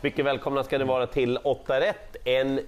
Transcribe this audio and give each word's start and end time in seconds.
Mycket 0.00 0.24
välkomna 0.24 0.64
ska 0.64 0.78
ni 0.78 0.84
vara 0.84 1.06
till 1.06 1.38
8 1.44 1.80
rätt. 1.80 2.16
En, 2.24 2.60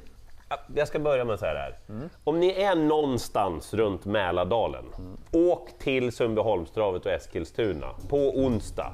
jag 0.75 0.88
ska 0.88 0.99
börja 0.99 1.25
med 1.25 1.35
att 1.35 1.40
säga 1.40 1.54
det 1.54 1.58
här. 1.61 1.77
Mm. 1.88 2.08
Om 2.24 2.40
ni 2.40 2.62
är 2.62 2.74
någonstans 2.74 3.74
runt 3.74 4.04
Mälardalen, 4.04 4.85
åk 5.33 5.69
till 5.79 6.12
Sundbyholmstravet 6.12 7.06
och 7.06 7.12
Eskilstuna 7.12 7.87
på 8.09 8.17
onsdag. 8.17 8.92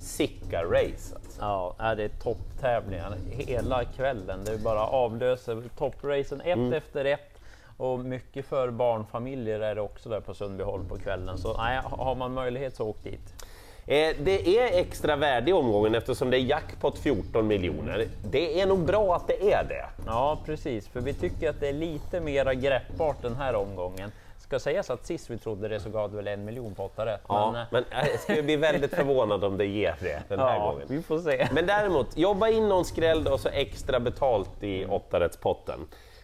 Sicka 0.00 0.64
race 0.64 1.14
alltså. 1.14 1.40
Ja, 1.40 1.94
det 1.96 2.04
är 2.04 2.08
topptävlingar 2.08 3.16
hela 3.30 3.84
kvällen. 3.84 4.44
Det 4.44 4.52
är 4.52 4.58
bara 4.58 4.86
avlöser 4.86 5.62
toppracen 5.78 6.40
ett 6.40 6.46
Mm. 6.56 6.72
efter 6.72 7.04
ett. 7.04 7.40
Och 7.76 7.98
mycket 7.98 8.46
för 8.46 8.70
barnfamiljer 8.70 9.60
är 9.60 9.74
det 9.74 9.80
också 9.80 10.08
där 10.08 10.20
på 10.20 10.34
Sundbyholm 10.34 10.88
på 10.88 10.98
kvällen. 10.98 11.38
Så 11.38 11.56
nej, 11.56 11.80
har 11.84 12.14
man 12.14 12.32
möjlighet 12.32 12.76
så 12.76 12.88
åk 12.88 13.02
dit. 13.02 13.44
Eh, 13.90 14.16
det 14.20 14.58
är 14.58 14.80
extra 14.80 15.16
värde 15.16 15.50
i 15.50 15.52
omgången 15.52 15.94
eftersom 15.94 16.30
det 16.30 16.36
är 16.36 16.40
jackpot 16.40 16.98
14 16.98 17.46
miljoner. 17.46 18.06
Det 18.30 18.60
är 18.60 18.66
nog 18.66 18.78
bra 18.78 19.16
att 19.16 19.26
det 19.26 19.52
är 19.52 19.64
det. 19.64 19.86
Ja, 20.06 20.38
precis. 20.46 20.88
För 20.88 21.00
vi 21.00 21.14
tycker 21.14 21.50
att 21.50 21.60
det 21.60 21.68
är 21.68 21.72
lite 21.72 22.20
mera 22.20 22.54
greppbart 22.54 23.22
den 23.22 23.36
här 23.36 23.54
omgången. 23.54 24.12
Ska 24.38 24.58
sägas 24.58 24.90
att 24.90 25.06
sist 25.06 25.30
vi 25.30 25.38
trodde 25.38 25.68
det 25.68 25.80
så 25.80 25.90
gav 25.90 26.10
det 26.10 26.16
väl 26.16 26.28
en 26.28 26.44
miljon 26.44 26.74
på 26.74 26.84
8 26.84 27.06
rätt. 27.06 27.20
Ja, 27.28 27.50
Men, 27.52 27.60
eh, 27.60 27.66
men 27.70 27.84
jag 28.10 28.20
skulle 28.20 28.42
bli 28.42 28.56
väldigt 28.56 28.94
förvånad 28.94 29.44
om 29.44 29.58
det 29.58 29.66
ger 29.66 29.94
det 30.00 30.22
den 30.28 30.38
här 30.38 30.56
ja, 30.56 30.70
gången. 30.70 30.86
vi 30.88 31.02
får 31.02 31.18
se. 31.18 31.48
Men 31.52 31.66
däremot, 31.66 32.16
jobba 32.16 32.48
in 32.48 32.68
någon 32.68 32.84
skräll 32.84 33.26
och 33.26 33.40
så 33.40 33.48
extra 33.48 34.00
betalt 34.00 34.62
i 34.62 34.86
åttarättspotten. 34.86 35.80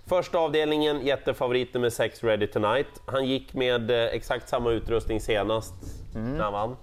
Första 0.08 0.38
avdelningen, 0.38 1.06
jättefavorit 1.06 1.74
nummer 1.74 1.90
6, 1.90 2.24
Ready 2.24 2.46
Tonight. 2.46 2.88
Han 3.06 3.26
gick 3.26 3.54
med 3.54 3.90
eh, 3.90 3.96
exakt 3.96 4.48
samma 4.48 4.70
utrustning 4.70 5.20
senast 5.20 5.74
när 6.14 6.44
han 6.44 6.52
vann. 6.52 6.76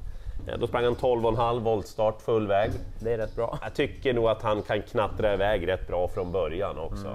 Eh, 0.47 0.57
Då 0.59 0.67
sprang 0.67 0.83
han 0.83 0.95
12,5 0.95 1.59
voltstart 1.59 2.21
full 2.21 2.47
väg. 2.47 2.71
Det 2.99 3.13
är 3.13 3.17
rätt 3.17 3.35
bra. 3.35 3.59
Jag 3.61 3.73
tycker 3.73 4.13
nog 4.13 4.27
att 4.27 4.41
han 4.41 4.61
kan 4.61 4.81
knattra 4.81 5.33
iväg 5.33 5.67
rätt 5.67 5.87
bra 5.87 6.07
från 6.07 6.31
början 6.31 6.77
också. 6.79 7.07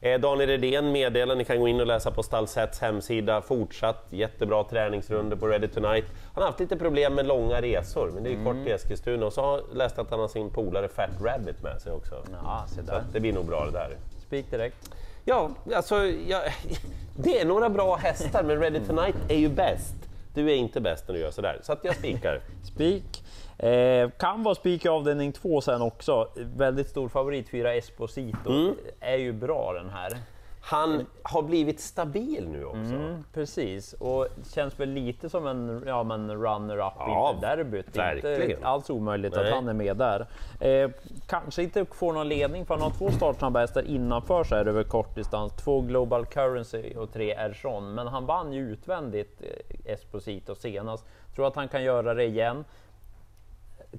Eh, 0.00 0.20
Daniel 0.20 0.48
Redén 0.48 0.92
meddelar, 0.92 1.34
ni 1.36 1.44
kan 1.44 1.60
gå 1.60 1.68
in 1.68 1.80
och 1.80 1.86
läsa 1.86 2.10
på 2.10 2.22
Stallsets 2.22 2.80
hemsida, 2.80 3.40
fortsatt 3.42 4.06
jättebra 4.10 4.64
träningsrunder 4.64 5.36
på 5.36 5.46
Ready 5.46 5.68
Tonight. 5.68 6.04
Han 6.34 6.42
har 6.42 6.46
haft 6.50 6.60
lite 6.60 6.76
problem 6.76 7.14
med 7.14 7.26
långa 7.26 7.62
resor, 7.62 8.10
men 8.14 8.22
det 8.22 8.28
är 8.30 8.34
ju 8.34 8.44
kort 8.44 8.56
till 8.64 8.72
Eskilstuna. 8.72 9.26
Och 9.26 9.32
så 9.32 9.42
har 9.42 9.52
jag 9.52 9.76
läst 9.76 9.98
att 9.98 10.10
han 10.10 10.20
har 10.20 10.28
sin 10.28 10.50
polare 10.50 10.88
Fat 10.88 11.10
Rabbit 11.24 11.62
med 11.62 11.80
sig 11.80 11.92
också. 11.92 12.14
Ja, 12.44 12.64
se 12.68 12.74
Så 12.74 12.82
där. 12.82 12.92
att 12.98 13.12
det 13.12 13.20
blir 13.20 13.32
nog 13.32 13.46
bra 13.46 13.64
det 13.64 13.70
där. 13.72 13.96
Spik 14.26 14.50
direkt. 14.50 14.90
Ja, 15.24 15.50
alltså, 15.74 16.06
ja, 16.06 16.40
det 17.16 17.40
är 17.40 17.44
några 17.44 17.68
bra 17.68 17.96
hästar, 17.96 18.42
men 18.42 18.60
Ready 18.60 18.80
Tonight 18.80 19.16
är 19.28 19.36
ju 19.38 19.48
bäst. 19.48 19.94
Du 20.34 20.50
är 20.50 20.54
inte 20.54 20.80
bäst 20.80 21.08
när 21.08 21.14
du 21.14 21.20
gör 21.20 21.30
sådär, 21.30 21.58
så 21.62 21.72
att 21.72 21.84
jag 21.84 21.96
spikar. 21.96 22.40
Spik. 22.62 23.24
Eh, 23.58 24.10
kan 24.10 24.42
vara 24.42 24.54
spik 24.54 24.84
i 24.84 24.88
avdelning 24.88 25.32
två 25.32 25.60
sen 25.60 25.82
också. 25.82 26.28
Väldigt 26.36 26.88
stor 26.88 27.08
favorit, 27.08 27.48
4 27.48 27.74
Esposito. 27.74 28.50
Mm. 28.50 28.74
Är 29.00 29.16
ju 29.16 29.32
bra 29.32 29.72
den 29.72 29.90
här. 29.90 30.12
Han 30.60 31.06
har 31.22 31.42
blivit 31.42 31.80
stabil 31.80 32.48
nu 32.48 32.64
också. 32.64 32.78
Mm, 32.94 33.24
precis, 33.34 33.92
och 33.92 34.28
känns 34.54 34.80
väl 34.80 34.88
lite 34.88 35.28
som 35.30 35.46
en 35.46 35.82
ja, 35.86 36.02
men 36.02 36.30
runner-up 36.30 36.92
Ja, 36.98 37.32
inför 37.34 37.46
derbyt. 37.46 37.96
verkligen. 37.96 38.50
Inte 38.50 38.66
alls 38.66 38.90
omöjligt 38.90 39.34
Nej. 39.36 39.48
att 39.48 39.54
han 39.54 39.68
är 39.68 39.72
med 39.72 39.96
där. 39.96 40.26
Eh, 40.60 40.90
kanske 41.26 41.62
inte 41.62 41.84
får 41.84 42.12
någon 42.12 42.28
ledning 42.28 42.66
för 42.66 42.74
han 42.74 42.82
har 42.82 42.90
två 42.90 43.10
startsnabba 43.10 43.60
hästar 43.60 43.82
innanför 43.82 44.44
sig 44.44 44.58
över 44.60 44.82
kortdistans. 44.82 45.52
Två 45.52 45.80
Global 45.80 46.26
Currency 46.26 46.94
och 46.94 47.12
tre 47.12 47.32
Erson. 47.32 47.94
Men 47.94 48.06
han 48.06 48.26
vann 48.26 48.52
ju 48.52 48.72
utvändigt 48.72 49.42
eh, 49.42 49.92
Esposito 49.92 50.54
senast. 50.54 51.04
Tror 51.34 51.46
att 51.46 51.56
han 51.56 51.68
kan 51.68 51.82
göra 51.82 52.14
det 52.14 52.24
igen. 52.24 52.64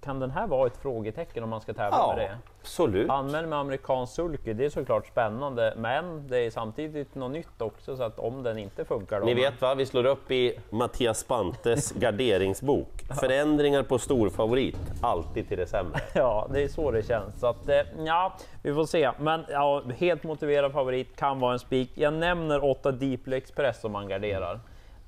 Kan 0.02 0.20
den 0.20 0.32
här 0.32 0.48
vara 0.48 0.68
ett 0.68 0.78
frågetecken 0.78 1.44
om 1.44 1.50
man 1.50 1.62
ska 1.62 1.74
tävla 1.74 1.98
med 2.16 2.24
Ja, 2.24 2.28
det? 2.30 2.38
absolut. 2.62 3.10
Använder 3.10 3.50
med 3.50 3.60
amerikansk 3.60 4.14
sulky, 4.14 4.54
det 4.54 4.66
är 4.66 4.70
såklart 4.70 5.08
spännande, 5.08 5.74
men 5.78 6.28
det 6.28 6.38
är 6.40 6.52
samtidigt 6.52 7.16
något 7.16 7.32
nytt 7.32 7.62
också, 7.62 7.98
så 7.98 8.04
att 8.04 8.20
om 8.20 8.44
den 8.44 8.58
inte 8.58 8.86
funkar... 8.86 9.20
Då 9.20 9.26
Ni 9.26 9.34
vet 9.34 9.62
va, 9.62 9.76
vi 9.76 9.86
slår 9.86 10.06
upp 10.06 10.32
i 10.32 10.60
Mattias 10.70 11.20
Spantes 11.20 11.92
garderingsbok. 11.96 13.04
Förändringar 13.20 13.84
på 13.84 14.00
storfavorit, 14.00 14.78
alltid 15.02 15.48
till 15.48 15.58
det 15.58 15.68
sämre. 15.68 16.00
Ja, 16.14 16.48
det 16.54 16.62
är 16.64 16.68
så 16.68 16.92
det 16.92 17.04
känns. 17.04 17.40
Så 17.40 17.48
att, 17.48 17.70
eh, 17.70 17.82
ja, 18.06 18.34
vi 18.64 18.74
får 18.74 18.86
se. 18.86 19.12
Men 19.20 19.46
ja, 19.50 19.84
helt 19.98 20.24
motiverad 20.24 20.72
favorit, 20.72 21.16
kan 21.16 21.40
vara 21.40 21.54
en 21.54 21.60
spik. 21.60 21.92
Jag 21.96 22.14
nämner 22.14 22.64
8 22.64 22.92
Deeply 22.92 23.38
Express 23.38 23.82
som 23.82 23.96
han 23.96 24.08
garderar. 24.08 24.60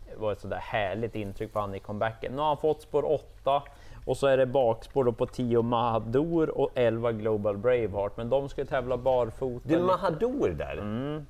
Det 0.09 0.17
var 0.21 0.31
ett 0.31 0.39
sådär 0.41 0.57
härligt 0.61 1.15
intryck 1.15 1.53
på 1.53 1.59
han 1.59 1.75
i 1.75 1.79
comebacken. 1.79 2.31
Nu 2.31 2.37
har 2.37 2.47
han 2.47 2.57
fått 2.57 2.81
spår 2.81 3.11
8 3.11 3.63
och 4.05 4.17
så 4.17 4.27
är 4.27 4.37
det 4.37 4.45
bakspår 4.45 5.03
då 5.03 5.11
på 5.11 5.25
10 5.25 5.61
Mahador 5.61 6.57
och 6.57 6.69
11 6.75 7.11
Global 7.11 7.57
Braveheart. 7.57 8.17
Men 8.17 8.29
de 8.29 8.49
ska 8.49 8.65
tävla 8.65 8.97
barfota. 8.97 9.69
Du, 9.69 9.79
Mahador 9.79 10.49
där, 10.49 10.75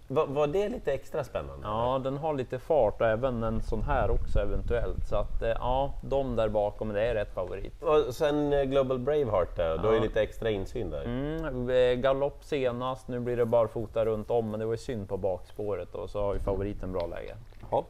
var, 0.07 0.25
var 0.27 0.47
det 0.47 0.69
lite 0.69 0.93
extra 0.93 1.23
spännande? 1.23 1.67
Ja, 1.67 2.01
den 2.03 2.17
har 2.17 2.33
lite 2.33 2.59
fart 2.59 3.01
och 3.01 3.07
även 3.07 3.43
en 3.43 3.61
sån 3.61 3.81
här 3.81 4.11
också 4.11 4.39
eventuellt. 4.39 5.07
Så 5.09 5.15
att 5.15 5.41
eh, 5.41 5.49
ja, 5.49 5.93
de 6.01 6.35
där 6.35 6.49
bakom, 6.49 6.93
det 6.93 7.01
är 7.01 7.15
rätt 7.15 7.33
favorit. 7.33 7.83
Och 7.83 8.15
sen 8.15 8.53
eh, 8.53 8.63
Global 8.63 8.99
Braveheart 8.99 9.55
där, 9.55 9.77
då 9.77 9.89
är 9.89 9.93
det 9.93 9.99
lite 9.99 10.21
extra 10.21 10.49
insyn 10.49 10.89
där. 10.89 11.03
Mm, 11.03 11.69
eh, 11.69 11.93
galopp 11.93 12.43
senast, 12.43 13.07
nu 13.07 13.19
blir 13.19 13.37
det 13.37 13.45
barfota 13.45 14.05
runt 14.05 14.31
om, 14.31 14.51
men 14.51 14.59
det 14.59 14.65
var 14.65 14.73
ju 14.73 14.77
synd 14.77 15.09
på 15.09 15.17
bakspåret 15.17 15.95
och 15.95 16.09
så 16.09 16.21
har 16.21 16.33
ju 16.33 16.39
favoriten 16.39 16.91
bra 16.91 17.07
läge. 17.07 17.35
Ja. 17.71 17.85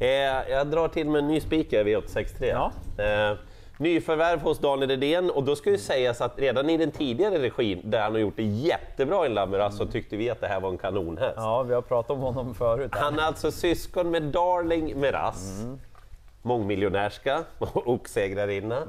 Eh, 0.00 0.50
jag 0.50 0.66
drar 0.66 0.88
till 0.88 1.10
med 1.10 1.18
en 1.18 1.28
ny 1.28 1.40
speaker 1.40 1.84
V863. 1.84 2.44
Ja. 2.44 2.72
Eh, 3.04 3.36
nyförvärv 3.78 4.40
hos 4.40 4.58
Daniel 4.58 4.90
Redén 4.90 5.30
och 5.30 5.44
då 5.44 5.56
ska 5.56 5.70
ju 5.70 5.78
sägas 5.78 6.20
att 6.20 6.38
redan 6.38 6.70
i 6.70 6.76
den 6.76 6.90
tidigare 6.90 7.38
regin 7.38 7.80
där 7.84 8.00
han 8.00 8.12
har 8.12 8.18
gjort 8.18 8.36
det 8.36 8.42
jättebra 8.42 9.26
i 9.26 9.28
Lameras 9.28 9.76
så 9.76 9.86
tyckte 9.86 10.16
vi 10.16 10.30
att 10.30 10.40
det 10.40 10.46
här 10.46 10.60
var 10.60 10.68
en 10.68 10.78
kanonhäst. 10.78 11.34
Ja, 11.36 11.62
vi 11.62 11.74
har 11.74 11.82
pratat 11.82 12.10
om 12.10 12.20
honom 12.20 12.54
förut. 12.54 12.90
Han 12.94 13.18
är 13.18 13.22
alltså 13.22 13.50
syskon 13.52 14.10
med 14.10 14.22
Darling 14.22 15.00
Meras, 15.00 15.64
mångmiljonärska 16.42 17.44
och 17.58 17.88
oxsegrarinna. 17.88 18.82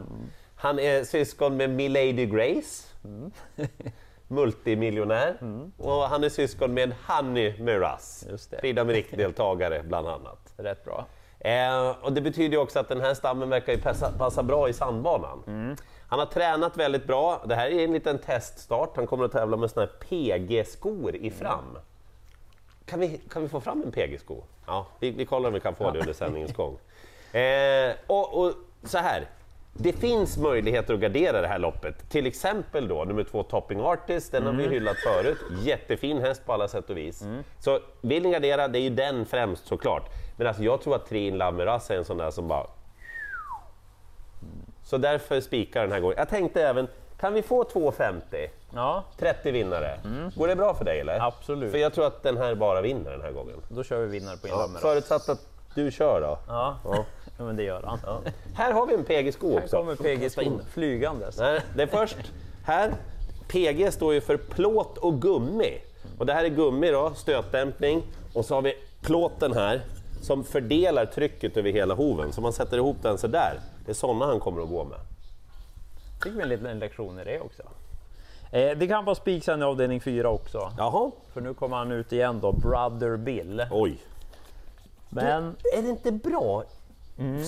Han 0.55 0.79
är 0.79 1.03
syskon 1.03 1.57
med 1.57 1.69
Milady 1.69 2.25
Grace, 2.25 2.88
multimiljonär. 4.27 5.38
Och 5.77 6.01
han 6.01 6.23
är 6.23 6.29
syskon 6.29 6.73
med 6.73 6.94
Honey 7.07 7.53
Meras. 7.59 8.25
Frida 8.59 8.83
Merik-deltagare 8.83 9.83
bland 9.88 10.07
annat. 10.07 10.53
Rätt 10.57 10.85
bra. 10.85 11.05
Eh, 11.43 11.95
och 12.01 12.13
det 12.13 12.21
betyder 12.21 12.57
ju 12.57 12.57
också 12.57 12.79
att 12.79 12.89
den 12.89 13.01
här 13.01 13.13
stammen 13.13 13.49
verkar 13.49 13.73
ju 13.73 13.81
passa, 13.81 14.11
passa 14.11 14.43
bra 14.43 14.69
i 14.69 14.73
sandbanan. 14.73 15.75
Han 16.07 16.19
har 16.19 16.25
tränat 16.25 16.77
väldigt 16.77 17.07
bra. 17.07 17.43
Det 17.45 17.55
här 17.55 17.67
är 17.69 17.83
en 17.83 17.93
liten 17.93 18.17
teststart. 18.17 18.95
Han 18.95 19.07
kommer 19.07 19.25
att 19.25 19.31
tävla 19.31 19.57
med 19.57 19.71
såna 19.71 19.85
här 19.85 19.93
PG-skor 19.99 21.15
i 21.15 21.31
fram. 21.31 21.77
Kan 22.85 22.99
vi, 22.99 23.21
kan 23.29 23.41
vi 23.41 23.49
få 23.49 23.59
fram 23.61 23.81
en 23.81 23.91
PG-sko? 23.91 24.43
Ja, 24.67 24.87
vi, 24.99 25.11
vi 25.11 25.25
kollar 25.25 25.47
om 25.47 25.53
vi 25.53 25.59
kan 25.59 25.75
få 25.75 25.91
det 25.91 25.99
under 25.99 26.13
sändningens 26.13 26.53
gång. 26.53 26.77
Eh, 27.41 27.93
och, 28.07 28.39
och 28.39 28.53
så 28.83 28.97
här. 28.97 29.27
Det 29.75 29.94
finns 29.94 30.38
möjligheter 30.38 30.94
att 30.94 31.00
gardera 31.00 31.41
det 31.41 31.47
här 31.47 31.59
loppet. 31.59 32.09
Till 32.09 32.25
exempel 32.28 32.88
då 32.88 33.03
nummer 33.03 33.23
två 33.23 33.44
Topping 33.44 33.79
Artist, 33.81 34.31
den 34.31 34.45
har 34.45 34.53
vi 34.53 34.67
hyllat 34.67 34.97
förut. 34.97 35.38
Jättefin 35.63 36.22
häst 36.22 36.45
på 36.45 36.53
alla 36.53 36.67
sätt 36.67 36.89
och 36.89 36.97
vis. 36.97 37.23
Så 37.59 37.79
vill 38.01 38.23
ni 38.23 38.31
gardera, 38.31 38.67
det 38.67 38.79
är 38.79 38.81
ju 38.81 38.89
den 38.89 39.25
främst 39.25 39.67
såklart. 39.67 40.09
Men 40.38 40.47
alltså 40.47 40.63
jag 40.63 40.81
tror 40.81 40.95
att 40.95 41.06
Trin 41.06 41.38
Lameras 41.38 41.91
är 41.91 41.95
en 41.97 42.06
sån 42.06 42.17
där 42.17 42.31
som 42.31 42.47
bara... 42.47 42.67
Så 44.83 44.97
därför 44.97 45.41
spikar 45.41 45.81
den 45.81 45.91
här 45.91 46.00
gången. 46.00 46.16
Jag 46.17 46.29
tänkte 46.29 46.67
även, 46.67 46.88
kan 47.19 47.33
vi 47.33 47.41
få 47.41 47.63
2,50? 47.63 48.47
Ja, 48.75 49.03
30 49.17 49.51
vinnare. 49.51 50.00
Går 50.35 50.47
det 50.47 50.56
bra 50.56 50.73
för 50.73 50.85
dig 50.85 51.00
eller? 51.00 51.19
Absolut. 51.28 51.72
För 51.72 51.78
jag 51.78 51.94
tror 51.94 52.06
att 52.07 52.23
den 52.23 52.38
här 52.38 52.56
bara 52.56 52.81
vinner 52.81 53.12
den 53.12 53.22
här 53.22 53.31
gången. 53.31 53.56
då 53.69 53.83
kör 53.83 54.00
vi 54.01 54.07
vinnare 54.07 54.38
på 54.38 54.47
Ja, 54.47 54.53
Inlammer. 54.53 54.79
förutsatt 54.79 55.29
att 55.29 55.50
du 55.75 55.91
kör 55.91 56.22
då. 56.22 56.38
Ja. 56.47 56.78
Ja. 56.85 57.06
ja, 57.38 57.44
men 57.44 57.56
det 57.56 57.63
gör 57.63 57.84
han. 57.84 58.00
Här 58.56 58.72
har 58.73 58.85
vi 58.88 58.94
en 58.94 59.03
PG-sko 59.03 59.53
Här 59.53 59.63
också. 59.63 59.78
kommer 59.78 59.95
PG-skon 59.95 60.62
flygandes. 60.74 61.38
Nej, 61.38 61.62
det 61.75 61.83
är 61.83 61.88
först 61.88 62.18
här. 62.65 62.94
PG 63.47 63.94
står 63.94 64.13
ju 64.13 64.21
för 64.21 64.38
plåt 64.38 64.97
och 64.97 65.21
gummi. 65.21 65.81
Och 66.19 66.25
det 66.25 66.33
här 66.33 66.44
är 66.44 66.50
gummi 66.50 66.92
då, 66.92 67.13
stötdämpning. 67.15 68.03
Och 68.33 68.45
så 68.45 68.56
har 68.56 68.62
vi 68.62 68.74
plåten 69.01 69.53
här 69.53 69.81
som 70.21 70.44
fördelar 70.44 71.06
trycket 71.06 71.57
över 71.57 71.71
hela 71.71 71.94
hoven. 71.94 72.33
Så 72.33 72.42
man 72.42 72.53
sätter 72.53 72.77
ihop 72.77 72.97
den 73.01 73.18
så 73.18 73.27
där. 73.27 73.59
Det 73.86 73.92
är 73.92 73.95
sådana 73.95 74.25
han 74.25 74.39
kommer 74.39 74.62
att 74.62 74.69
gå 74.69 74.83
med. 74.83 74.97
Fick 76.24 76.33
vi 76.36 76.42
en 76.42 76.50
liten 76.50 76.80
lektion 76.80 77.19
i 77.19 77.24
det 77.24 77.39
också. 77.39 77.63
Eh, 78.51 78.77
det 78.77 78.88
kan 78.88 79.06
vara 79.06 79.15
spik 79.15 79.44
sen 79.44 79.62
i 79.62 79.65
avdelning 79.65 80.01
4 80.01 80.30
också. 80.30 80.71
Jaha, 80.77 81.12
För 81.33 81.42
nu 81.42 81.53
kommer 81.53 81.77
han 81.77 81.92
ut 81.92 82.12
igen 82.13 82.39
då, 82.42 82.51
Brother 82.51 83.18
Bill. 83.18 83.65
oj. 83.71 83.97
Men 85.15 85.56
Är 85.77 85.81
det 85.81 85.89
inte 85.89 86.12
bra 86.12 86.63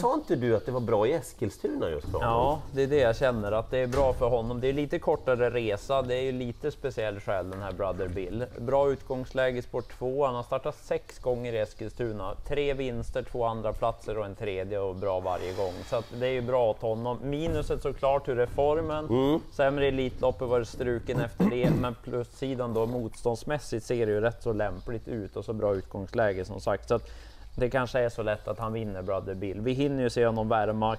Sa 0.02 0.14
inte 0.14 0.36
du 0.36 0.56
att 0.56 0.66
det 0.66 0.72
var 0.72 0.80
bra 0.80 1.08
i 1.08 1.14
Eskilstuna 1.14 1.90
just 1.90 2.06
honom? 2.06 2.22
Ja, 2.22 2.62
det 2.72 2.84
är 2.84 2.88
det 2.88 2.98
jag 2.98 3.16
känner 3.16 3.52
att 3.52 3.72
det 3.72 3.78
är 3.78 3.88
bra 3.88 4.14
för 4.14 4.30
honom. 4.30 4.62
Det 4.62 4.68
är 4.68 4.74
lite 4.74 5.00
kortare 5.00 5.50
resa, 5.50 6.02
det 6.02 6.16
är 6.16 6.22
ju 6.22 6.32
lite 6.32 6.72
speciell 6.72 7.20
själ 7.20 7.50
den 7.50 7.62
här 7.62 7.72
Brother 7.72 8.08
Bill. 8.08 8.46
Bra 8.58 8.92
utgångsläge 8.92 9.58
i 9.58 9.62
sport 9.62 10.00
2, 10.00 10.26
han 10.26 10.36
har 10.36 10.44
startat 10.44 10.76
sex 10.76 11.20
gånger 11.20 11.54
i 11.54 11.58
Eskilstuna. 11.58 12.36
Tre 12.48 12.74
vinster, 12.74 13.24
två 13.32 13.44
andra 13.44 13.74
platser 13.74 14.18
och 14.18 14.26
en 14.26 14.36
tredje 14.36 14.80
och 14.80 14.96
bra 14.96 15.20
varje 15.20 15.54
gång. 15.54 15.74
Så 15.90 16.04
det 16.20 16.28
är 16.28 16.32
ju 16.32 16.42
bra 16.42 16.70
åt 16.70 16.82
honom. 16.82 17.18
Minuset 17.24 17.82
såklart, 17.82 18.28
hur 18.28 18.40
är 18.40 18.46
formen? 18.46 19.06
Mm. 19.06 19.40
Sämre 19.52 19.88
Elitloppet 19.88 20.48
var 20.48 20.60
det 20.60 20.66
struken 20.66 21.22
efter 21.22 21.46
det, 21.46 21.70
men 21.82 21.96
plussidan 22.04 22.74
då 22.74 22.86
motståndsmässigt 22.86 23.86
ser 23.86 24.06
det 24.06 24.12
ju 24.12 24.22
rätt 24.22 24.44
så 24.44 24.54
lämpligt 24.54 25.08
ut 25.08 25.36
och 25.36 25.46
så 25.46 25.54
bra 25.54 25.76
utgångsläge 25.76 26.46
som 26.46 26.62
sagt. 26.62 26.88
Så 26.88 26.96
att 26.96 27.12
det 27.56 27.70
kanske 27.70 28.00
är 28.00 28.10
så 28.10 28.24
lätt 28.24 28.48
att 28.48 28.60
han 28.60 28.74
vinner 28.74 29.02
Brother 29.02 29.34
Bill. 29.34 29.62
Vi 29.62 29.74
hinner 29.74 30.04
ju 30.04 30.10
se 30.10 30.26
honom 30.26 30.50
värma. 30.50 30.98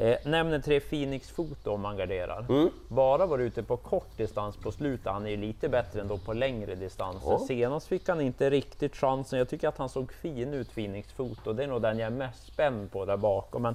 Eh, 0.00 0.16
nämner 0.24 0.58
tre 0.58 0.80
Phoenix 0.80 1.30
Foto 1.30 1.70
om 1.70 1.80
man 1.80 1.96
garderar. 1.96 2.46
Mm. 2.48 2.70
Bara 2.88 3.26
var 3.26 3.38
ute 3.38 3.62
på 3.62 3.76
kort 3.76 4.16
distans 4.16 4.56
på 4.56 4.72
slutet. 4.72 5.12
Han 5.12 5.26
är 5.26 5.30
ju 5.30 5.36
lite 5.36 5.68
bättre 5.68 6.00
ändå 6.00 6.18
på 6.18 6.32
längre 6.32 6.74
distanser. 6.74 7.30
Ja. 7.30 7.38
Senast 7.38 7.86
fick 7.86 8.08
han 8.08 8.20
inte 8.20 8.50
riktigt 8.50 8.96
chansen. 8.96 9.38
Jag 9.38 9.48
tycker 9.48 9.68
att 9.68 9.78
han 9.78 9.88
såg 9.88 10.12
fin 10.12 10.54
ut 10.54 10.74
Phoenix 10.74 11.12
Foto. 11.12 11.52
Det 11.52 11.62
är 11.62 11.66
nog 11.66 11.82
den 11.82 11.98
jag 11.98 12.06
är 12.06 12.16
mest 12.16 12.46
spänd 12.46 12.92
på 12.92 13.04
där 13.04 13.16
bakom. 13.16 13.62
Men 13.62 13.74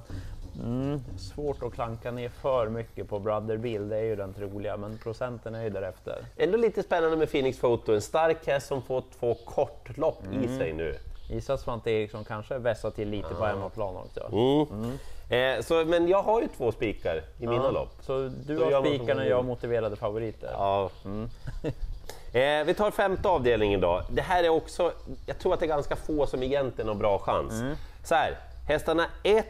mm, 0.64 1.00
svårt 1.18 1.62
att 1.62 1.72
klanka 1.72 2.10
ner 2.10 2.28
för 2.28 2.68
mycket 2.68 3.08
på 3.08 3.18
Brother 3.18 3.56
Bill. 3.56 3.88
Det 3.88 3.96
är 3.96 4.04
ju 4.04 4.16
den 4.16 4.34
troliga, 4.34 4.76
men 4.76 4.98
procenten 4.98 5.54
är 5.54 5.62
ju 5.62 5.70
därefter. 5.70 6.24
Ändå 6.36 6.58
lite 6.58 6.82
spännande 6.82 7.16
med 7.16 7.30
Phoenix 7.30 7.58
Photo, 7.58 7.92
en 7.92 8.02
stark 8.02 8.46
häst 8.46 8.66
som 8.66 8.82
får 8.82 9.02
två 9.18 9.34
kortlopp 9.34 10.22
i 10.42 10.58
sig 10.58 10.72
nu. 10.72 10.94
Gissa 11.28 11.56
Svante 11.56 11.90
Eriksson 11.90 12.24
kanske 12.24 12.58
vässar 12.58 12.90
till 12.90 13.08
lite 13.08 13.34
på 13.34 13.44
hemmaplan 13.44 13.96
också. 13.96 14.28
Mm. 14.32 14.98
Eh, 15.28 15.62
så, 15.62 15.84
men 15.84 16.08
jag 16.08 16.22
har 16.22 16.40
ju 16.40 16.48
två 16.56 16.72
spikar 16.72 17.22
i 17.38 17.46
mina 17.46 17.64
Ja, 17.64 17.70
lopp. 17.70 17.90
Så 18.00 18.30
du 18.46 18.56
Så 18.56 18.64
har 18.64 18.84
spikarna 18.84 19.22
och 19.22 19.28
jag 19.28 19.36
har 19.36 19.42
motiverade 19.42 19.96
favoriter. 19.96 20.50
Ja. 20.52 20.90
eh, 22.38 22.64
vi 22.64 22.74
tar 22.74 22.90
femte 22.90 23.28
avdelningen 23.28 23.80
då. 23.80 24.02
Det 24.10 24.22
här 24.22 24.44
är 24.44 24.48
också, 24.48 24.92
jag 25.26 25.38
tror 25.38 25.54
att 25.54 25.60
det 25.60 25.66
är 25.66 25.68
ganska 25.68 25.96
få 25.96 26.26
som 26.26 26.42
egentligen 26.42 26.88
har 26.88 26.94
bra 26.94 27.18
chans. 27.18 27.52
Så 28.04 28.14
här, 28.14 28.38
hästarna 28.68 29.06
1, 29.22 29.46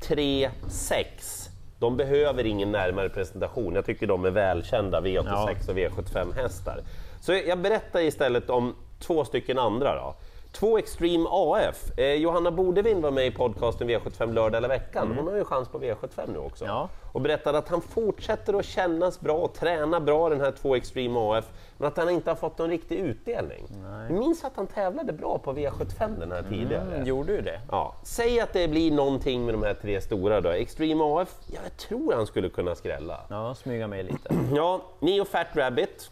3, 0.00 0.50
6. 0.70 1.48
De 1.78 1.96
behöver 1.96 2.46
ingen 2.46 2.72
närmare 2.72 3.08
presentation. 3.08 3.74
Jag 3.74 3.86
tycker 3.86 4.06
de 4.06 4.24
är 4.24 4.30
välkända 4.30 5.00
V86 5.00 5.68
och 5.68 5.76
V75 5.76 6.34
hästar. 6.34 6.80
Så 7.20 7.32
jag 7.32 7.58
berättar 7.58 8.00
istället 8.00 8.50
om 8.50 8.74
två 9.00 9.24
stycken 9.24 9.58
andra 9.58 9.94
då. 9.94 10.14
Två 10.52 10.78
Extreme 10.78 11.26
AF. 11.30 11.98
Eh, 11.98 12.12
Johanna 12.14 12.50
Bodevin 12.50 13.00
var 13.02 13.10
med 13.10 13.26
i 13.26 13.30
podcasten 13.30 13.90
V75 13.90 14.32
lördag 14.32 14.58
eller 14.58 14.68
veckan. 14.68 15.14
Hon 15.16 15.26
har 15.26 15.36
ju 15.36 15.44
chans 15.44 15.68
på 15.68 15.78
V75 15.78 16.32
nu 16.32 16.38
också. 16.38 16.64
Ja. 16.64 16.88
Och 17.12 17.20
berättade 17.20 17.58
att 17.58 17.68
han 17.68 17.80
fortsätter 17.80 18.54
att 18.54 18.64
kännas 18.64 19.20
bra 19.20 19.34
och 19.36 19.54
träna 19.54 20.00
bra 20.00 20.28
den 20.28 20.40
här 20.40 20.50
två 20.50 20.76
Extreme 20.76 21.18
AF, 21.20 21.44
men 21.78 21.88
att 21.88 21.96
han 21.96 22.10
inte 22.10 22.30
har 22.30 22.34
fått 22.36 22.58
någon 22.58 22.70
riktig 22.70 22.98
utdelning. 22.98 23.66
Jag 24.08 24.18
minns 24.18 24.44
att 24.44 24.56
han 24.56 24.66
tävlade 24.66 25.12
bra 25.12 25.38
på 25.38 25.52
V75 25.52 26.20
den 26.20 26.32
här 26.32 26.42
tidigare. 26.42 26.94
Mm, 26.94 27.06
gjorde 27.06 27.32
ju 27.32 27.40
det. 27.40 27.60
Ja, 27.70 27.94
säg 28.02 28.40
att 28.40 28.52
det 28.52 28.68
blir 28.68 28.90
någonting 28.92 29.44
med 29.44 29.54
de 29.54 29.62
här 29.62 29.74
tre 29.74 30.00
stora 30.00 30.40
då. 30.40 30.48
Extreme 30.50 31.04
AF, 31.04 31.34
ja, 31.46 31.60
jag 31.64 31.76
tror 31.76 32.12
han 32.12 32.26
skulle 32.26 32.48
kunna 32.48 32.74
skrälla. 32.74 33.20
Ja, 33.30 33.54
smyga 33.54 33.86
med 33.86 34.04
lite. 34.04 34.34
Ja, 34.54 34.80
Neo 35.00 35.24
Fat 35.24 35.46
Rabbit. 35.52 36.10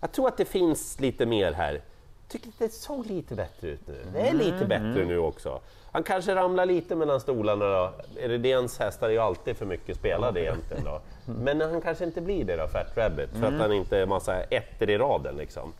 Jag 0.00 0.12
tror 0.12 0.28
att 0.28 0.36
det 0.36 0.44
finns 0.44 1.00
lite 1.00 1.26
mer 1.26 1.52
här. 1.52 1.80
Tycker 2.28 2.50
det 2.58 2.72
såg 2.72 3.06
lite 3.06 3.34
bättre 3.34 3.68
ut 3.68 3.86
nu. 3.86 4.06
Det 4.12 4.28
är 4.28 4.34
lite 4.34 4.64
bättre 4.64 5.04
nu 5.04 5.18
också. 5.18 5.60
Han 5.92 6.02
kanske 6.02 6.34
ramlar 6.34 6.66
lite 6.66 6.96
mellan 6.96 7.20
stolarna 7.20 7.64
då. 7.64 7.90
Eredens 8.20 8.78
hästar 8.78 9.06
är 9.06 9.12
ju 9.12 9.18
alltid 9.18 9.56
för 9.56 9.66
mycket 9.66 9.96
spelade 9.96 10.40
egentligen 10.40 10.84
då. 10.84 11.00
Men 11.32 11.60
han 11.60 11.80
kanske 11.80 12.04
inte 12.04 12.20
blir 12.20 12.44
det 12.44 12.56
då, 12.56 12.68
Fat 12.68 12.96
Rabbit, 12.96 13.30
för 13.30 13.46
att 13.46 13.60
han 13.60 13.72
inte 13.72 13.98
är 13.98 14.06
massa 14.06 14.42
ettor 14.42 14.90
i 14.90 14.98
raden 14.98 15.36
liksom. 15.36 15.72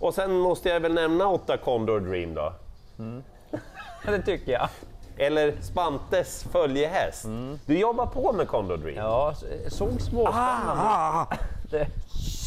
Och 0.00 0.14
sen 0.14 0.32
måste 0.32 0.68
jag 0.68 0.80
väl 0.80 0.94
nämna 0.94 1.28
åtta 1.28 1.56
Condor 1.56 2.00
Dream 2.00 2.34
då. 2.34 2.52
det 4.06 4.22
tycker 4.22 4.52
jag. 4.52 4.68
Eller 5.16 5.54
Spantes 5.60 6.42
följehäst. 6.42 7.26
Du 7.66 7.78
jobbar 7.78 8.06
på 8.06 8.32
med 8.32 8.48
Condor 8.48 8.76
Dream? 8.76 8.96
Ja, 8.96 9.34
såg 9.68 10.00
småspännande 10.00 10.82
Ah, 10.82 11.26
det, 11.70 11.86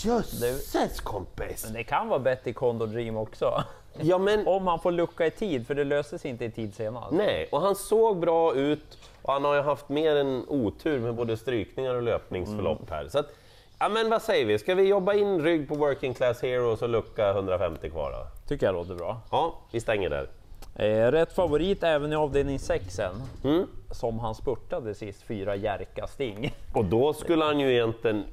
jösses 0.06 1.00
kompis! 1.00 1.64
men 1.64 1.74
det 1.74 1.84
kan 1.84 2.08
vara 2.08 2.20
bättre 2.20 2.50
i 2.50 2.54
Condor 2.54 2.88
Dream 2.88 3.18
också. 3.18 3.64
Ja 4.02 4.18
men 4.18 4.48
Om 4.48 4.68
han 4.68 4.80
får 4.80 4.92
lucka 4.92 5.26
i 5.26 5.32
tid, 5.32 5.68
för 5.68 5.76
det 5.76 5.84
löses 5.84 6.26
inte 6.26 6.46
i 6.46 6.52
tid 6.52 6.76
senast. 6.76 7.12
Nej, 7.12 7.50
och 7.52 7.62
han 7.62 7.76
såg 7.76 8.20
bra 8.20 8.56
ut 8.56 8.98
och 9.22 9.34
han 9.34 9.46
har 9.46 9.56
ju 9.56 9.62
haft 9.62 9.90
mer 9.90 10.16
än 10.16 10.46
otur 10.48 11.00
med 11.00 11.16
både 11.16 11.38
strykningar 11.38 11.96
och 11.96 12.02
löpningsförlopp 12.02 12.90
här. 12.90 13.08
Så 13.08 13.20
att, 13.20 13.34
ja 13.80 13.90
men 13.90 14.10
vad 14.10 14.22
säger 14.22 14.46
vi, 14.46 14.60
ska 14.60 14.76
vi 14.76 14.84
jobba 14.84 15.14
in 15.14 15.42
rygg 15.42 15.68
på 15.68 15.76
Working 15.76 16.14
Class 16.14 16.42
Heroes 16.42 16.82
och 16.82 16.90
lucka 16.90 17.30
150 17.30 17.90
kvar 17.90 18.12
då? 18.12 18.48
Tycker 18.48 18.66
jag 18.66 18.76
låter 18.76 18.96
bra. 18.96 19.22
Ja, 19.32 19.56
vi 19.72 19.80
stänger 19.80 20.10
där. 20.10 20.30
Eh, 20.76 21.12
rätt 21.12 21.34
favorit 21.34 21.84
även 21.84 22.14
i 22.14 22.16
avdelning 22.16 22.60
6 22.60 22.96
sen. 22.96 23.16
Mm. 23.44 23.68
Som 23.92 24.20
han 24.20 24.36
spurtade 24.36 24.96
sist, 24.96 25.24
fyra 25.24 25.56
Jerka 25.56 26.08
Sting. 26.08 26.56
Och 26.74 26.86
då 26.86 27.14
skulle 27.14 27.46
han 27.46 27.60
ju 27.60 27.74
egentligen... 27.74 28.24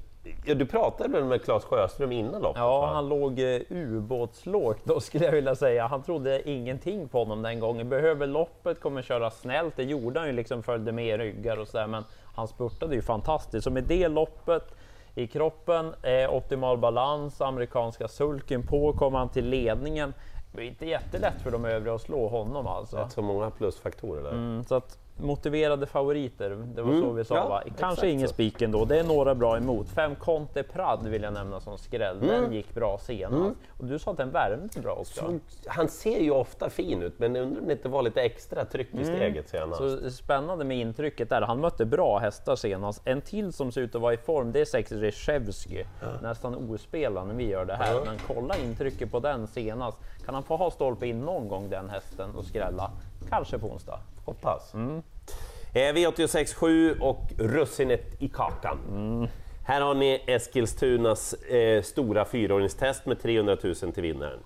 Ja, 0.44 0.54
du 0.54 0.66
pratade 0.66 1.08
väl 1.08 1.24
med 1.24 1.44
Claes 1.44 1.64
Sjöström 1.64 2.12
innan 2.12 2.42
loppet? 2.42 2.60
Ja, 2.60 2.80
va? 2.80 2.86
han 2.86 3.08
låg 3.08 3.38
eh, 3.38 3.60
ubåtslågt 3.68 4.80
då 4.84 5.00
skulle 5.00 5.24
jag 5.24 5.32
vilja 5.32 5.54
säga. 5.54 5.86
Han 5.86 6.02
trodde 6.02 6.50
ingenting 6.50 7.08
på 7.08 7.18
honom 7.18 7.42
den 7.42 7.60
gången. 7.60 7.88
Behöver 7.88 8.26
loppet, 8.26 8.80
kommer 8.80 9.02
köra 9.02 9.30
snällt. 9.30 9.76
Det 9.76 9.84
gjorde 9.84 10.20
han 10.20 10.28
ju 10.28 10.32
liksom, 10.32 10.62
följde 10.62 10.92
med 10.92 11.06
i 11.06 11.18
ryggar 11.18 11.56
och 11.56 11.68
sådär. 11.68 11.86
Men 11.86 12.04
han 12.34 12.48
spurtade 12.48 12.94
ju 12.94 13.02
fantastiskt. 13.02 13.64
Så 13.64 13.70
med 13.70 13.84
det 13.84 14.08
loppet 14.08 14.74
i 15.14 15.26
kroppen, 15.26 15.94
eh, 16.02 16.34
optimal 16.34 16.78
balans, 16.78 17.40
amerikanska 17.40 18.08
sulken 18.08 18.66
på, 18.66 18.92
kom 18.92 19.14
han 19.14 19.28
till 19.28 19.48
ledningen. 19.48 20.14
Det 20.52 20.58
var 20.58 20.64
inte 20.64 20.86
jättelätt 20.86 21.42
för 21.42 21.50
de 21.50 21.64
övriga 21.64 21.94
att 21.94 22.00
slå 22.00 22.28
honom 22.28 22.66
alltså. 22.66 22.96
Rätt 22.96 23.12
så 23.12 23.22
många 23.22 23.50
plusfaktorer 23.50 24.22
där. 24.22 24.30
Mm, 24.30 24.64
så 24.64 24.74
att 24.74 24.98
motiverade 25.20 25.86
favoriter, 25.86 26.50
det 26.74 26.82
var 26.82 26.92
så 26.92 26.98
Mm, 27.04 27.16
vi 27.16 27.24
sa 27.24 27.34
ja, 27.34 27.48
va? 27.48 27.62
Kanske 27.78 28.08
ingen 28.10 28.28
så. 28.28 28.34
spik 28.34 28.62
ändå, 28.62 28.84
det 28.84 28.98
är 28.98 29.04
några 29.04 29.34
bra 29.34 29.56
emot. 29.56 29.88
Fem 29.88 30.14
Conte 30.16 30.62
Prad 30.62 31.06
vill 31.06 31.22
jag 31.22 31.32
nämna 31.32 31.60
som 31.60 31.78
skräll, 31.78 32.16
Mm. 32.16 32.28
den 32.42 32.52
gick 32.52 32.74
bra 32.74 32.98
senast. 32.98 33.56
Och 33.78 33.84
du 33.84 33.98
sa 33.98 34.10
att 34.10 34.16
den 34.16 34.30
värmde 34.30 34.80
bra 34.80 34.92
också. 34.94 35.20
Så, 35.20 35.38
han 35.66 35.88
ser 35.88 36.20
ju 36.20 36.30
ofta 36.30 36.70
fin 36.70 37.02
ut, 37.02 37.18
men 37.18 37.36
undrar 37.36 37.60
om 37.60 37.66
det 37.66 37.72
inte 37.72 37.88
var 37.88 38.02
lite 38.02 38.22
extra 38.22 38.64
tryck 38.64 38.94
i 38.94 39.04
steget 39.04 39.48
senast. 39.48 39.78
Så 39.78 40.10
spännande 40.10 40.64
med 40.64 40.78
intrycket 40.78 41.28
där. 41.30 41.42
Han 41.42 41.60
mötte 41.60 41.84
bra 41.84 42.18
hästar 42.18 42.56
senast. 42.56 43.02
En 43.04 43.20
till 43.20 43.52
som 43.52 43.72
ser 43.72 43.80
ut 43.80 43.94
att 43.94 44.00
vara 44.00 44.14
i 44.14 44.16
form, 44.16 44.52
det 44.52 44.60
är 44.60 44.64
sex 44.64 44.92
Reshevsky. 44.92 45.84
Nästan 46.22 46.54
ospelad 46.70 47.26
när 47.26 47.34
vi 47.34 47.48
gör 47.48 47.64
det 47.64 47.74
här. 47.76 48.00
Men 48.06 48.16
kolla 48.26 48.56
intrycket 48.56 49.10
på 49.10 49.20
den 49.20 49.46
senast. 49.46 49.98
Kan 50.24 50.34
han 50.34 50.42
få 50.42 50.56
ha 50.56 50.70
stolpe 50.70 51.06
in 51.06 51.20
någon 51.20 51.48
gång 51.48 51.70
den 51.70 51.90
hästen 51.90 52.34
och 52.34 52.44
skrälla? 52.44 52.90
Kanske 53.28 53.58
på 53.58 53.66
onsdag. 53.66 54.00
Hoppas. 54.24 54.74
Eh, 54.74 55.78
V86 55.78 56.54
7 56.54 56.94
och 57.00 57.22
russinet 57.38 58.22
i 58.22 58.28
kakan. 58.28 58.78
Här 59.64 59.80
har 59.80 59.94
ni 59.94 60.24
Eskilstunas 60.26 61.32
eh, 61.32 61.82
stora 61.82 62.24
fyraåringstest 62.24 63.06
med 63.06 63.22
300 63.22 63.56
000 63.62 63.74
till 63.74 64.02
vinnaren. 64.02 64.38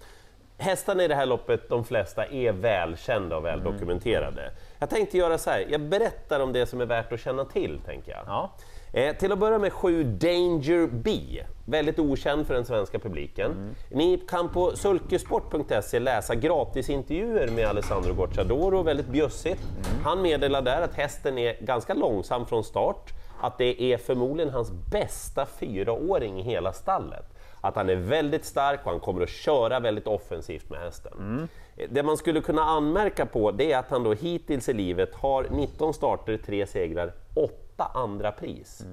Hästarna 0.62 1.04
i 1.04 1.09
det 1.09 1.14
här 1.14 1.26
loppet, 1.26 1.69
de 1.69 1.85
flesta, 1.85 2.26
är 2.26 2.52
välkända 2.52 3.37
och 3.37 3.45
väldokumenterade. 3.45 4.50
Jag 4.78 4.90
tänkte 4.90 5.19
göra 5.19 5.38
så 5.38 5.50
här, 5.50 5.66
jag 5.71 5.81
berättar 5.81 6.40
om 6.40 6.52
det 6.52 6.66
som 6.66 6.81
är 6.81 6.87
värt 6.87 7.12
att 7.12 7.21
känna 7.21 7.45
till, 7.45 7.81
tänker 7.87 8.12
jag. 8.12 8.21
Ja. 8.26 8.50
Eh, 8.92 9.16
till 9.16 9.33
att 9.33 9.38
börja 9.38 9.59
med 9.59 9.73
sju 9.73 10.04
Danger 10.04 10.88
B, 10.92 11.21
väldigt 11.64 11.99
okänd 11.99 12.47
för 12.47 12.54
den 12.54 12.64
svenska 12.64 12.99
publiken. 12.99 13.75
Ni 13.90 14.19
kan 14.28 14.49
på 14.49 14.76
sulkesport.se 14.76 15.99
läsa 15.99 16.35
gratisintervjuer 16.35 17.49
med 17.49 17.66
Alessandro 17.66 18.14
Gocciadoro, 18.14 18.83
väldigt 18.83 19.09
bjussigt. 19.09 19.62
Han 20.04 20.23
meddelar 20.23 20.62
där 20.62 20.83
att 20.83 20.95
hästen 20.95 21.38
är 21.38 21.57
ganska 21.61 21.95
långsam 21.95 22.47
från 22.47 22.64
start, 22.64 23.11
att 23.42 23.58
det 23.58 23.82
är 23.82 23.99
förmodligen 23.99 24.52
hans 24.52 24.72
bästa 24.90 25.46
fyraåring 25.46 26.40
i 26.40 26.42
hela 26.42 26.72
stallet. 26.72 27.25
Att 27.61 27.76
han 27.76 27.90
är 27.90 27.96
väldigt 27.96 28.44
stark 28.44 28.80
och 28.84 28.90
han 28.90 29.00
kommer 29.00 29.22
att 29.22 29.28
köra 29.28 29.80
väldigt 29.80 30.06
offensivt 30.06 30.70
med 30.70 30.80
hästen. 30.80 31.49
Det 31.88 32.02
man 32.02 32.16
skulle 32.16 32.40
kunna 32.40 32.62
anmärka 32.62 33.26
på 33.26 33.50
det 33.50 33.72
är 33.72 33.78
att 33.78 33.90
han 33.90 34.02
då 34.02 34.12
hittills 34.12 34.68
i 34.68 34.72
livet 34.72 35.14
har 35.14 35.46
19 35.50 35.94
starter, 35.94 36.37
3 36.37 36.66
segrar, 36.66 37.12
8 37.34 37.90
andra 37.94 38.32
pris. 38.32 38.87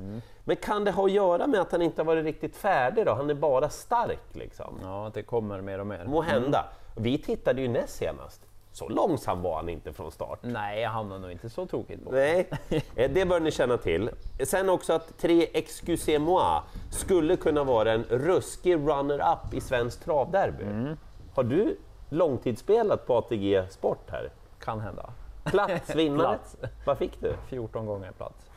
Men 0.44 0.56
kan 0.56 0.84
det 0.84 0.92
ha 0.92 1.06
att 1.06 1.12
göra 1.12 1.48
med 1.48 1.62
att 1.62 1.72
han 1.72 1.82
inte 1.82 2.02
har 2.02 2.06
varit 2.06 2.26
riktigt 2.26 2.56
färdig 2.56 3.06
då? 3.06 3.14
Han 3.14 3.30
är 3.30 3.34
bara 3.34 3.70
stark 3.70 4.26
liksom. 4.32 4.80
Ja, 4.84 5.12
det 5.14 5.24
kommer 5.24 5.62
mer 5.62 5.80
och 5.80 5.88
mer. 5.88 6.06
Må 6.06 6.22
hända. 6.22 6.66
Vi 6.96 7.18
tittade 7.18 7.62
ju 7.62 7.68
näst 7.68 7.96
senast. 7.96 8.42
Så 8.80 8.90
långsam 8.90 9.42
var 9.42 9.56
han 9.56 9.70
inte 9.70 9.94
från 9.94 10.12
start. 10.12 10.40
Nej, 10.42 10.82
jag 10.82 10.90
hamnar 10.90 11.20
nog 11.20 11.32
inte 11.32 11.50
så 11.50 11.66
tokigt 11.66 12.04
på. 12.04 12.12
Nej, 12.12 12.50
eh, 12.96 13.12
det 13.12 13.26
bör 13.26 13.40
ni 13.40 13.52
känna 13.52 13.78
till. 13.78 14.10
Sen 14.44 14.70
också 14.70 14.94
att 14.94 15.18
tre 15.18 15.48
Excusez-moi 15.54 16.62
skulle 16.92 17.36
kunna 17.36 17.64
vara 17.64 17.92
en 17.92 18.04
ruskig 18.04 18.76
runner-up 18.76 19.54
i 19.54 19.62
svensk 19.62 20.04
travderby. 20.04 20.96
Har 21.34 21.44
du 21.44 21.78
långtidsspelat 22.10 23.08
på 23.08 23.18
ATG 23.18 23.64
Sport 23.70 24.10
här? 24.12 24.32
Kan 24.60 24.80
hända. 24.80 25.10
Plats, 25.44 25.96
vinnare. 25.96 26.28
Plats. 26.38 26.56
Vad 26.86 26.98
fick 26.98 27.22
du? 27.22 27.36
14 27.48 27.86
gånger 27.86 28.12
plats. 28.12 28.49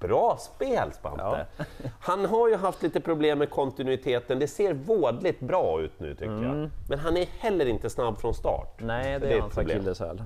Bra 0.00 0.36
spel 0.40 0.92
Spante! 0.92 1.46
Han 2.00 2.24
har 2.24 2.48
ju 2.48 2.56
haft 2.56 2.82
lite 2.82 3.00
problem 3.00 3.38
med 3.38 3.50
kontinuiteten, 3.50 4.38
det 4.38 4.48
ser 4.48 4.72
vådligt 4.72 5.40
bra 5.40 5.80
ut 5.80 6.00
nu 6.00 6.14
tycker 6.14 6.42
jag. 6.42 6.70
Men 6.88 6.98
han 6.98 7.16
är 7.16 7.26
heller 7.38 7.66
inte 7.66 7.90
snabb 7.90 8.18
från 8.18 8.34
start. 8.34 8.80
Nej, 8.80 9.18
det 9.20 9.26
det 9.26 9.34
är 9.34 9.40
hans 9.40 9.58
akilleshäl. 9.58 10.22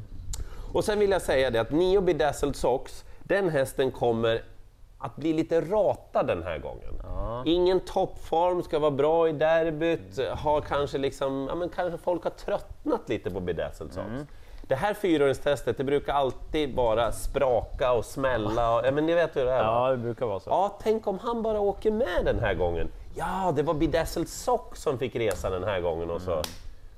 Och 0.72 0.84
sen 0.84 0.98
vill 0.98 1.10
jag 1.10 1.22
säga 1.22 1.50
det 1.50 1.60
att 1.60 1.70
Nio 1.70 2.00
Bedazzled 2.00 2.56
Sox, 2.56 3.04
den 3.22 3.48
hästen 3.48 3.90
kommer 3.90 4.42
att 4.98 5.16
bli 5.16 5.32
lite 5.32 5.60
ratad 5.60 6.26
den 6.26 6.42
här 6.42 6.58
gången. 6.58 7.02
Ingen 7.46 7.80
toppform, 7.80 8.62
ska 8.62 8.78
vara 8.78 8.90
bra 8.90 9.28
i 9.28 9.32
derbyt, 9.32 10.18
har 10.30 10.60
kanske 10.60 10.98
liksom, 10.98 11.46
ja 11.48 11.54
men 11.54 11.68
kanske 11.68 11.98
folk 11.98 12.24
har 12.24 12.30
tröttnat 12.30 13.08
lite 13.08 13.30
på 13.30 13.40
Bedazzled 13.40 13.92
Sox. 13.92 14.06
Det 14.68 14.74
här 14.74 14.94
fyraåringstestet, 14.94 15.76
det 15.76 15.84
brukar 15.84 16.12
alltid 16.14 16.74
bara 16.74 17.12
spraka 17.12 17.92
och 17.92 18.04
smälla, 18.04 18.76
och, 18.78 18.94
men 18.94 19.06
ni 19.06 19.14
vet 19.14 19.36
hur 19.36 19.44
det 19.44 19.52
är? 19.52 19.64
Ja, 19.64 19.90
det 19.90 19.96
brukar 19.96 20.26
vara 20.26 20.40
så. 20.40 20.50
Ja, 20.50 20.78
tänk 20.82 21.06
om 21.06 21.18
han 21.18 21.42
bara 21.42 21.60
åker 21.60 21.90
med 21.90 22.24
den 22.24 22.38
här 22.40 22.54
gången. 22.54 22.88
Ja, 23.14 23.52
det 23.56 23.62
var 23.62 23.74
Bedazzled 23.74 24.28
Sock 24.28 24.76
som 24.76 24.98
fick 24.98 25.16
resa 25.16 25.50
den 25.50 25.64
här 25.64 25.80
gången 25.80 26.10
och 26.10 26.20
så. 26.20 26.42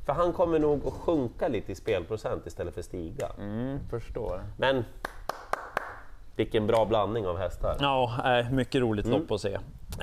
För 0.06 0.12
han 0.12 0.32
kommer 0.32 0.58
nog 0.58 0.86
att 0.86 0.92
sjunka 0.92 1.48
lite 1.48 1.72
i 1.72 1.74
spelprocent 1.74 2.46
istället 2.46 2.74
för 2.74 2.82
stiga. 2.82 3.28
Mm, 3.38 3.78
förstår. 3.90 4.42
Men 4.56 4.84
vilken 6.36 6.66
bra 6.66 6.84
blandning 6.84 7.26
av 7.26 7.38
hästar. 7.38 7.76
Ja, 7.80 8.12
eh, 8.38 8.50
mycket 8.50 8.80
roligt 8.80 9.06
Mm. 9.06 9.20
lopp 9.20 9.32
att 9.32 9.40
se. 9.40 9.54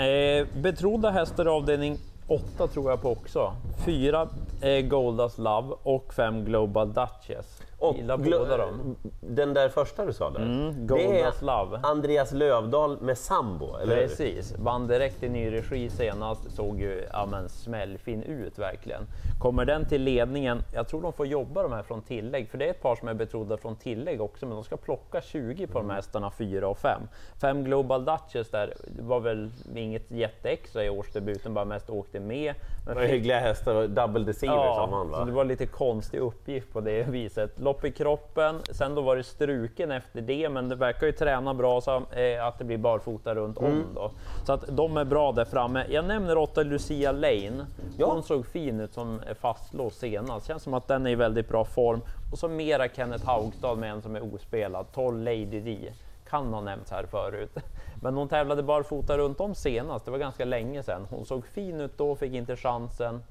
Eh, 0.05 0.47
betrodda 0.61 1.09
hästar 1.11 1.45
avdelning 1.45 1.97
8 2.27 2.67
tror 2.67 2.89
jag 2.89 3.01
på 3.01 3.11
också. 3.11 3.53
Fyra 3.85 4.27
eh, 4.61 4.81
Goldas 4.81 5.37
Love 5.37 5.75
och 5.83 6.13
fem 6.13 6.45
Global 6.45 6.93
Duchess. 6.93 7.61
Och 7.89 7.95
Gillar 7.95 8.17
båda 8.17 8.57
dem. 8.57 8.95
Den 9.21 9.53
där 9.53 9.69
första 9.69 10.05
du 10.05 10.13
sa 10.13 10.29
där, 10.29 10.39
Mm, 10.41 10.87
det 10.87 11.21
är 11.21 11.45
Love. 11.45 11.79
Andreas 11.83 12.31
Lövdahl 12.31 13.01
med 13.01 13.17
sambo, 13.17 13.77
eller? 13.77 13.95
Precis, 13.95 14.53
vann 14.57 14.87
direkt 14.87 15.23
i 15.23 15.29
ny 15.29 15.51
regi 15.51 15.89
senast, 15.89 16.51
såg 16.55 16.81
ju 16.81 17.03
ja, 17.13 17.25
men, 17.31 17.49
smällfin 17.49 18.23
ut 18.23 18.59
verkligen. 18.59 19.01
Kommer 19.39 19.65
den 19.65 19.85
till 19.85 20.01
ledningen, 20.01 20.61
jag 20.73 20.87
tror 20.87 21.01
de 21.01 21.13
får 21.13 21.27
jobba 21.27 21.63
de 21.63 21.71
här 21.71 21.83
från 21.83 22.01
tillägg, 22.01 22.49
för 22.49 22.57
det 22.57 22.65
är 22.65 22.69
ett 22.69 22.81
par 22.81 22.95
som 22.95 23.07
är 23.07 23.13
betrodda 23.13 23.57
från 23.57 23.75
tillägg 23.75 24.21
också, 24.21 24.45
men 24.45 24.55
de 24.55 24.63
ska 24.63 24.77
plocka 24.77 25.21
20 25.21 25.67
på 25.67 25.79
de 25.79 25.89
här 25.89 25.95
hästarna 25.95 26.31
4 26.31 26.67
och 26.67 26.77
5. 26.77 27.01
5 27.41 27.63
Global 27.63 28.05
Duchess 28.05 28.49
där 28.51 28.73
var 28.99 29.19
väl 29.19 29.51
inget 29.75 30.11
jätteextra 30.11 30.83
i 30.83 30.89
årsdebuten, 30.89 31.53
bara 31.53 31.65
mest 31.65 31.89
åkte 31.89 32.19
med. 32.19 32.55
Men 32.85 32.95
Det 32.95 33.01
var 33.01 33.07
hyggliga 33.07 33.39
hästar, 33.39 33.87
double 33.87 34.23
deceiver 34.23 34.73
som 34.73 34.91
vann 34.91 35.07
så 35.11 35.19
va? 35.19 35.25
det 35.25 35.31
var 35.31 35.45
lite 35.45 35.65
konstig 35.65 36.19
uppgift 36.19 36.73
på 36.73 36.81
det 36.81 37.03
viset. 37.09 37.59
Lopp 37.59 37.74
i 37.83 37.91
kroppen, 37.91 38.61
sen 38.71 38.95
då 38.95 39.01
var 39.01 39.15
det 39.15 39.23
struken 39.23 39.91
efter 39.91 40.21
det, 40.21 40.49
men 40.49 40.69
det 40.69 40.75
verkar 40.75 41.07
ju 41.07 41.11
träna 41.13 41.53
bra 41.53 41.81
så 41.81 41.95
eh, 41.95 42.45
att 42.45 42.57
det 42.57 42.63
blir 42.63 42.77
barfota 42.77 43.35
runt 43.35 43.57
om 43.57 43.83
då. 43.95 44.11
Så 44.45 44.53
att 44.53 44.63
de 44.67 44.97
är 44.97 45.05
bra 45.05 45.31
där 45.31 45.45
framme. 45.45 45.85
Jag 45.89 46.05
nämner 46.05 46.37
8 46.37 46.63
Lucia 46.63 47.11
Lane. 47.11 47.65
Ja. 47.97 48.11
Hon 48.13 48.23
såg 48.23 48.45
fin 48.45 48.79
ut 48.79 48.93
som 48.93 49.21
fastlåst 49.39 49.99
senast. 49.99 50.47
Känns 50.47 50.63
som 50.63 50.73
att 50.73 50.87
den 50.87 51.07
är 51.07 51.11
i 51.11 51.15
väldigt 51.15 51.49
bra 51.49 51.65
form. 51.65 52.01
Och 52.31 52.39
så 52.39 52.47
mera 52.47 52.87
Kenneth 52.89 53.25
Haugstad 53.25 53.75
med 53.75 53.91
en 53.91 54.01
som 54.01 54.15
är 54.15 54.33
ospelad, 54.33 54.85
12 54.93 55.19
Lady 55.23 55.61
D. 55.61 55.93
Kan 56.29 56.53
ha 56.53 56.61
nämnts 56.61 56.91
här 56.91 57.05
förut. 57.05 57.57
Men 58.01 58.17
hon 58.17 58.27
tävlade 58.27 58.63
barfota 58.63 59.17
runt 59.17 59.39
om 59.39 59.55
senast, 59.55 60.05
det 60.05 60.11
var 60.11 60.17
ganska 60.17 60.45
länge 60.45 60.83
sedan. 60.83 61.07
Hon 61.09 61.25
såg 61.25 61.45
fin 61.47 61.81
ut 61.81 61.97
då, 61.97 62.15
fick 62.15 62.33
inte 62.33 62.55
chansen. 62.55 63.23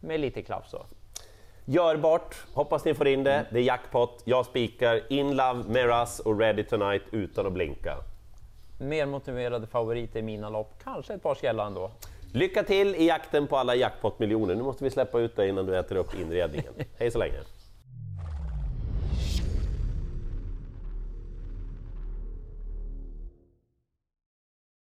Med 0.00 0.20
lite 0.20 0.42
klaff 0.42 0.68
så. 0.68 0.86
Görbart, 1.68 2.36
hoppas 2.54 2.84
ni 2.84 2.94
får 2.94 3.08
in 3.08 3.24
det. 3.24 3.46
Det 3.50 3.58
är 3.58 3.62
jackpot, 3.62 4.22
jag 4.24 4.46
spikar 4.46 5.00
In 5.12 5.36
Love, 5.36 5.64
Meras 5.68 6.20
och 6.20 6.38
Ready 6.38 6.62
Tonight 6.62 7.02
utan 7.10 7.46
att 7.46 7.52
blinka. 7.52 7.96
Mer 8.78 9.06
motiverade 9.06 9.66
favoriter 9.66 10.18
i 10.20 10.22
mina 10.22 10.48
lopp, 10.48 10.72
kanske 10.84 11.14
ett 11.14 11.22
par 11.22 11.34
skrällar 11.34 11.66
ändå. 11.66 11.90
Lycka 12.32 12.62
till 12.62 12.94
i 12.94 13.06
jakten 13.06 13.46
på 13.46 13.56
alla 13.56 13.74
jackpot-miljoner. 13.74 14.54
Nu 14.54 14.62
måste 14.62 14.84
vi 14.84 14.90
släppa 14.90 15.20
ut 15.20 15.36
dig 15.36 15.48
innan 15.48 15.66
du 15.66 15.78
äter 15.78 15.96
upp 15.96 16.20
inredningen. 16.20 16.72
Hej 16.98 17.10
så 17.10 17.18
länge! 17.18 17.38